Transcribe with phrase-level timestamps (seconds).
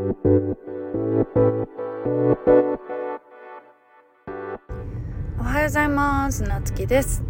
[0.00, 0.02] お
[5.42, 6.42] はようございます。
[6.42, 7.22] なつきです。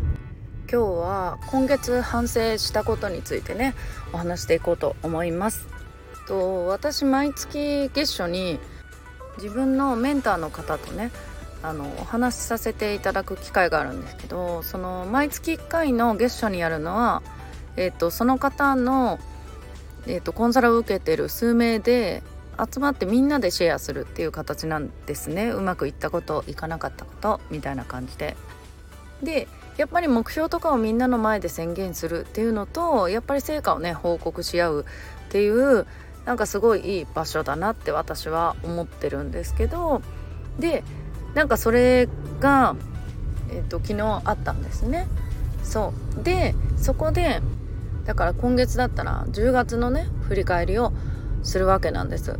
[0.70, 3.74] 今日は今月反省したことについてね
[4.12, 5.66] お話していこうと思います。
[6.28, 8.60] と私毎月月初に
[9.38, 11.10] 自分のメンターの方とね
[11.64, 17.24] あのお話しさせていただく機会があるんですけどその毎月1回の月初にやるのは、
[17.76, 19.18] えーと、その方の、
[20.06, 22.22] えーとコンサルを受けてる数名で
[22.70, 28.36] 集まってみんなでシェアするっていう形なんですねうまくいったこといかなかったことみたいな感じで。
[29.22, 34.84] でやっぱり目標とかをみんなの前で宣言するっていうのとやっぱり成果をね報告し合う
[35.28, 35.86] っていう
[36.24, 40.02] なんかすごいいい場所だなって私は思ってるんですけど
[40.58, 40.84] で
[41.34, 42.08] なんかそれ
[42.40, 42.76] が、
[43.50, 45.06] えーと、昨日あったんですね。
[45.62, 47.40] そうでそこで
[48.04, 50.92] だから今月だったら10月のね振り返りを
[51.42, 52.38] するわけなんです。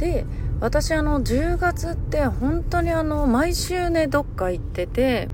[0.00, 0.24] で
[0.60, 5.28] 私あの10月って本当にあの毎週ねどっか行ってて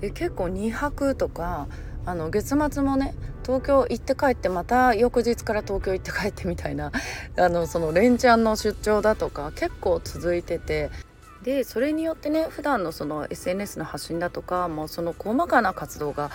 [0.00, 1.66] で結構2泊とか
[2.06, 6.92] あの月末もね東京行って帰ってまた翌日から東京行って帰ってみたいな
[7.36, 10.90] あのその連チャンの出張だとか結構続いてて
[11.42, 16.30] でそれによってね普段のその SNS の発信だとかもうその細かな活動が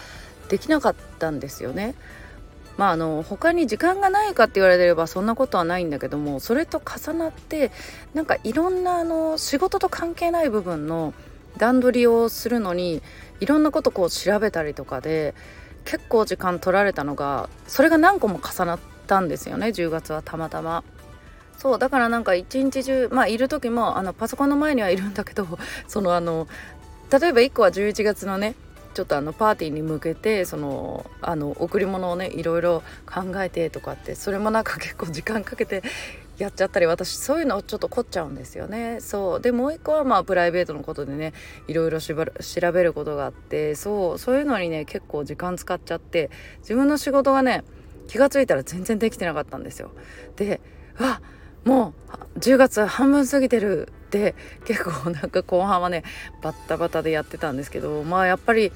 [0.50, 1.96] できなかったんですよね。
[2.80, 7.72] まああの他に時間がないかって言われればそんなことはないんだけどもそれと重なって
[8.14, 11.14] なんかいろんなあの仕事と関係ない部分の
[11.58, 13.02] 段取りをするのに
[13.42, 15.36] いろんなことこう調べたりとかで
[15.84, 20.86] 結構時間取られたのがそれが何個も重なったんですよね10月はたまたま。
[21.58, 25.46] そうだからなんか一日中まあいる時もあのパソコンの前にはいるんだけど
[25.90, 26.48] そのあの
[27.12, 28.56] 例えば1個は11月のね
[28.94, 35.84] ちょっとあのパーティーに向けてそのあの贈り物をねいろいろ考えてとかってそれもなんか結構時間かけて
[36.38, 39.00] やっちゃったり私そういうのちょっと凝っちゃうんですよね。
[39.02, 39.42] そう。
[39.42, 41.34] でもう一個はまあプライベートのことでね
[41.68, 44.18] いろいろ調べることがあってそう。
[44.18, 47.64] そういうのにね結構時間使っちゃって自分の仕事がね
[48.08, 49.92] 気が付いたら全然できてなかったんですよ。
[50.38, 50.62] で
[50.98, 51.22] わ
[51.66, 51.94] も
[52.36, 54.34] う10月半分過ぎてるって
[54.66, 56.04] 結構なんか後半はね
[56.42, 58.72] バッタバタでやってたんですけどまあやっぱり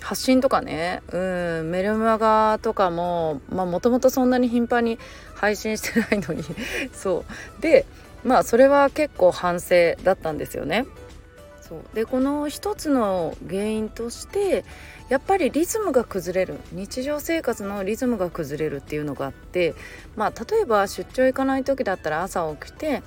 [0.00, 1.18] 発信とかねう
[1.62, 4.98] んメルマガとかももともとそんなに頻繁に
[5.34, 6.42] 配信してないのに
[6.92, 7.24] そ
[7.58, 7.62] う。
[7.62, 7.84] で
[8.24, 10.86] まあそれは結構反省だったんですよね。
[11.60, 11.80] そう。
[11.94, 14.64] でこの一つの原因として
[15.08, 16.58] やっぱりリズムが崩れる。
[16.72, 19.74] 日常生活のリズムが崩れるっていうのがあって
[20.16, 23.02] まあ例えば出張行かない時だったら朝起きて、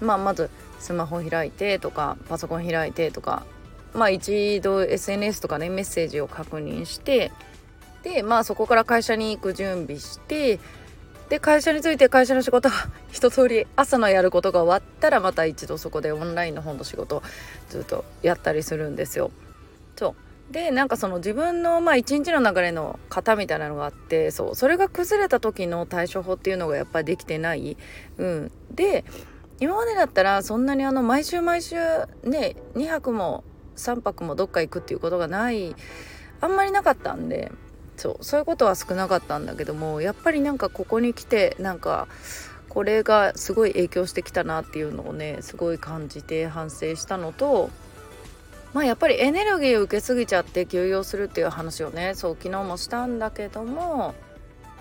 [0.00, 0.50] まあ、まず
[0.82, 3.46] スマホ開いてとかパソコン開いてとか
[3.94, 7.30] まあ一度 SNS とかねメッセージを確認して
[8.02, 10.58] でまあそこから会社に行く準備して
[11.28, 12.74] で会社に着いて会社の仕事が
[13.12, 17.22] 一通り朝のやることが終わったらまた一度そこでオンラインの本の仕事
[17.70, 19.30] ずっとやったりするんですよ。
[19.96, 20.16] そ
[20.50, 27.76] うでなんかその自分のまあ一日の流れの型みたいなのがあってそうそれが崩れた時の対処法っていうのがやっぱりできてない。
[28.18, 29.04] うん、で
[29.62, 31.76] 今までだったらそんなにあの毎週毎週
[32.24, 33.44] ね2泊も
[33.76, 35.76] 3泊もどっか行くっていうことがない
[36.40, 37.52] あんまりなかったんで
[37.96, 42.08] そうそういうことは少なかったんだけどもやっぱりなんかここに来てなんか
[42.68, 47.70] これがすごい影響してきたなっていうのをねすごい感じて反省したのと
[48.72, 54.16] まあやっぱりエネルギーを受けすぎちゃって休養するっていう話をねそう昨日もしたんだけども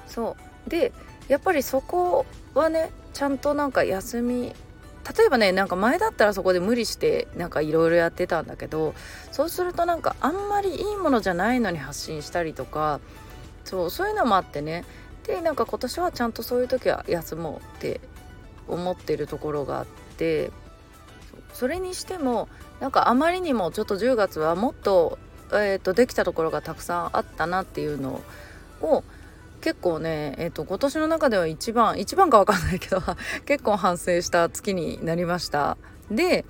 [0.07, 0.69] そう。
[0.69, 0.91] で
[1.27, 2.25] やっぱりそこ
[2.55, 4.53] はねちゃんとなんか休み
[5.17, 8.93] 例えばねなんか前だったらそこで無理してなんかいろいろやってたんだけど
[9.31, 12.99] そうするとなんかあんまりいいものじゃないのに発信したりとか
[13.65, 14.85] そうそういうのもあってね。
[15.23, 18.01] でなんか今年はちゃんとそういう時は休もうって
[18.67, 19.85] 思ってるところがあっ
[20.17, 20.51] て
[21.53, 25.19] それにしてもなんかあまりにもちょっと10月はもっと,、
[25.51, 28.21] えーとできたところがたくさんあったなっていうの
[28.81, 29.03] を
[29.61, 33.01] 結構ね、えーと、今年の中では一番一番か分かんないけど
[33.45, 35.77] 結構反省した月になりました。
[36.09, 36.45] で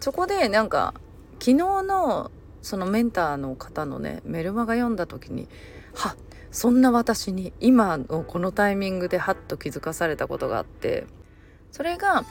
[0.00, 0.94] そこでなんか
[1.38, 2.30] 昨日の
[2.62, 5.48] そのメンターの方のねメルマガ読んだ時に
[5.94, 6.16] は
[6.50, 11.06] そんな私に今のこのタイミングでハッと気づかされたことがあって
[11.70, 12.24] それが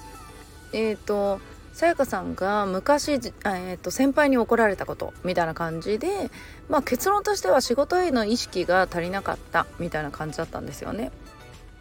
[0.73, 1.39] えっ、ー、と
[1.73, 6.29] さやかさんが昔、えーと、先輩に怒られたことみたいな感じで、
[6.69, 11.11] まあ、結論としては仕事への意識が足りなかったみたいな感じだったんですよね。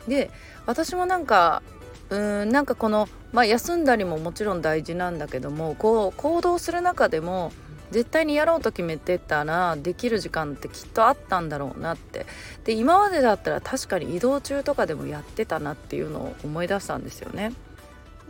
[0.09, 0.31] で
[0.67, 1.63] 私もなんか
[2.09, 7.53] うんなんかこの、まあ、休んだりももちろん大事なんだけどもこう行動する中でも
[7.91, 12.27] 絶対にやろうと決めてたらできる時間ってきっとあったんだろうなって
[12.65, 17.53] で今までだったら確かに移動中とかでもやってたなっていうのを思い出したんですよね。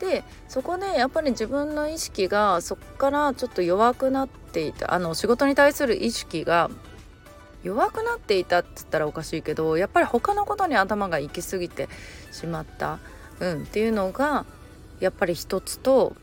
[0.03, 6.71] でそこでやっぱり自分の意識がそこからちょっと弱くなっていたあの仕事に対する意識が
[7.63, 11.89] 弱くなっていたって言ったらおかしいけどやっぱり他のことに頭が行き過ぎて
[12.33, 12.99] しまった、
[13.39, 14.45] うん、っていうのが
[14.99, 16.17] やっぱり一つと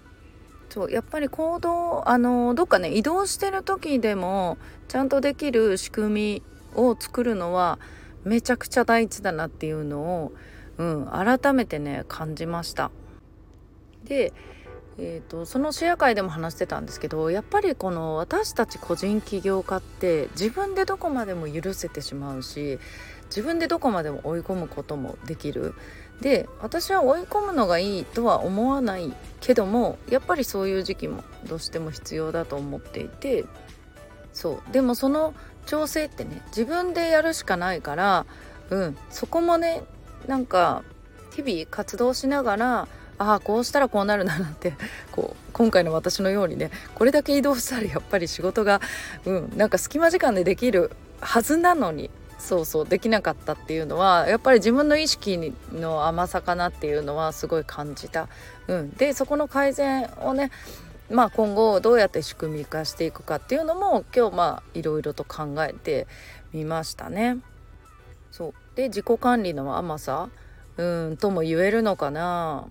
[0.68, 4.58] そうやっぱり行動あのどっかね移動してる時でも
[4.90, 6.44] ちゃんとできる仕組み
[6.76, 7.80] を作るのは
[8.26, 10.34] めちゃくちゃ大事だなっていうのを、
[10.78, 12.92] うん、改めてね感じました。
[14.04, 14.34] で、
[14.98, 22.80] えーと、そのシェア会でも話してたんですけどやっぱりこの私たち個人起業家って自分でどこまでも許せてしまうし
[23.26, 25.74] 自分でどこまでも追い込むこともできる。
[26.22, 33.46] で私は追い込むのがいいとは思わないけどもやっぱりそういう時期もどうしても必要だと思っていて
[34.34, 35.34] そうでもその
[35.66, 38.26] 調整ってね自分でやるしかないから
[38.70, 39.84] うんそこもね
[40.28, 40.84] なんか
[41.34, 42.88] 日々活動しながら
[43.20, 44.74] ああこうしたらこうなるななんて
[45.12, 48.82] こう今回の私のようにねこれだけ移動したらやっぱり仕事が
[49.26, 58.30] うんなんか隙間時間でできるはずなのにそうそうできなかったっていうのはやっぱり自分の意識の甘さかなっていうのはすごい感じた。
[58.68, 60.50] うん、でそこの改善をね
[61.10, 66.06] まあ、今後どうやって仕組み化していくかっていうのも今日まあいろいろと考えて
[66.54, 67.38] みましたね。
[68.32, 70.30] そうで自己管理の甘さ
[70.78, 72.68] うんとも言えるのかな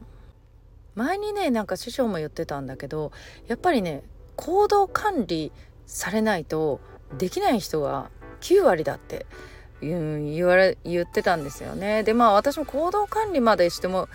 [0.98, 3.12] 前にねなんか師匠も言ってたんだけど
[3.46, 4.02] やっぱりね
[4.34, 5.52] 行動管理
[5.86, 6.80] されないと
[7.16, 8.10] できない人が
[8.40, 9.24] 9割だって
[9.80, 12.02] 言われ言ってたんですよね。
[12.02, 14.08] でまあ私も行動管理までしても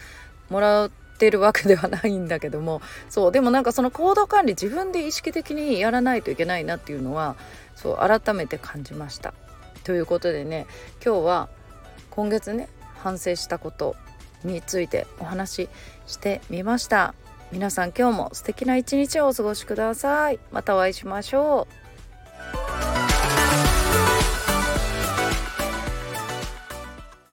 [0.50, 7.38] もらってるわけではないんだけどもそうでもなんかその行動管理自分で意識的にやらないといけないなっていうのは
[7.75, 9.33] そう改めて感じました。
[9.86, 10.68] ということでね
[11.03, 11.50] 今日は
[12.09, 12.68] 今月ね
[13.01, 13.95] 反省したこと
[14.43, 15.69] についてお話し
[16.07, 17.13] してみました。
[17.51, 20.39] 皆さん今日も素敵な一日をお過ごしください。
[20.51, 21.82] またお会いしましょう。